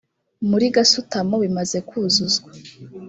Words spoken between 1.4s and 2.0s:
bimaze